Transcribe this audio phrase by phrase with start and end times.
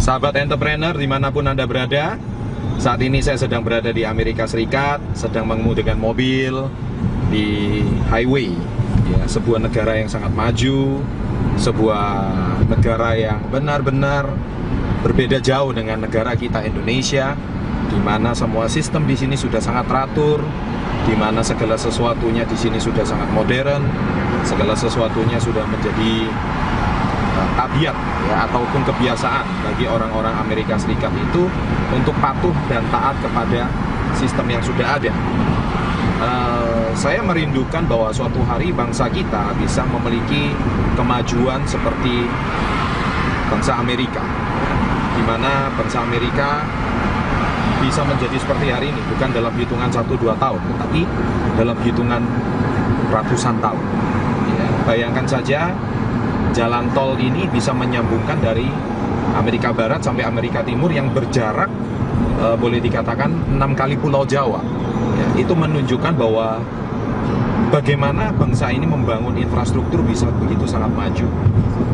[0.00, 2.16] Sahabat entrepreneur di mana pun Anda berada
[2.80, 6.72] Saat ini saya sedang berada di Amerika Serikat Sedang mengemudikan mobil
[7.28, 8.48] di highway.
[9.12, 11.04] Ya, Sebuah negara yang sangat maju
[11.60, 12.08] Sebuah
[12.72, 14.32] negara yang benar-benar
[15.04, 17.36] berbeda jauh dengan negara kita Indonesia
[17.90, 20.38] di mana semua sistem di sini sudah sangat teratur,
[21.10, 23.82] di mana segala sesuatunya di sini sudah sangat modern,
[24.46, 26.30] segala sesuatunya sudah menjadi
[27.54, 27.96] tabiat
[28.28, 31.46] ya ataupun kebiasaan bagi orang-orang Amerika Serikat itu
[31.94, 33.70] untuk patuh dan taat kepada
[34.16, 35.12] sistem yang sudah ada.
[36.20, 40.52] Uh, saya merindukan bahwa suatu hari bangsa kita bisa memiliki
[40.92, 42.28] kemajuan seperti
[43.48, 44.20] bangsa Amerika,
[45.16, 46.60] di mana bangsa Amerika
[47.80, 51.00] bisa menjadi seperti hari ini bukan dalam hitungan 1-2 tahun tetapi
[51.56, 52.22] dalam hitungan
[53.08, 53.84] ratusan tahun
[54.52, 55.72] ya, bayangkan saja
[56.52, 58.66] jalan tol ini bisa menyambungkan dari
[59.36, 61.70] Amerika Barat sampai Amerika Timur yang berjarak
[62.38, 64.60] e, boleh dikatakan enam kali Pulau Jawa
[65.16, 66.58] ya, itu menunjukkan bahwa
[67.70, 71.26] bagaimana bangsa ini membangun infrastruktur bisa begitu sangat maju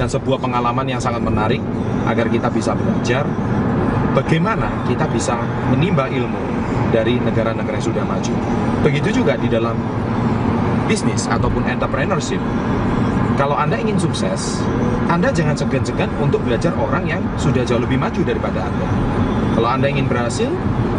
[0.00, 1.60] dan sebuah pengalaman yang sangat menarik
[2.08, 3.28] agar kita bisa belajar
[4.16, 5.36] bagaimana kita bisa
[5.68, 6.40] menimba ilmu
[6.88, 8.34] dari negara-negara yang sudah maju.
[8.80, 9.76] Begitu juga di dalam
[10.88, 12.40] bisnis ataupun entrepreneurship.
[13.38, 14.58] Kalau Anda ingin sukses,
[15.06, 18.88] Anda jangan segan-segan untuk belajar orang yang sudah jauh lebih maju daripada Anda.
[19.54, 20.50] Kalau Anda ingin berhasil,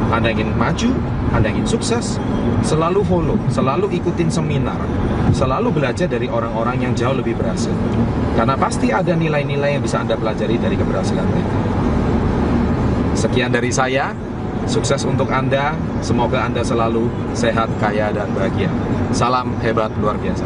[0.07, 0.95] Anda ingin maju,
[1.35, 2.15] Anda ingin sukses,
[2.63, 4.79] selalu follow, selalu ikutin seminar,
[5.35, 7.75] selalu belajar dari orang-orang yang jauh lebih berhasil.
[8.39, 11.57] Karena pasti ada nilai-nilai yang bisa Anda pelajari dari keberhasilan mereka.
[13.19, 14.15] Sekian dari saya.
[14.63, 15.75] Sukses untuk Anda.
[15.99, 18.71] Semoga Anda selalu sehat, kaya, dan bahagia.
[19.11, 20.45] Salam hebat luar biasa.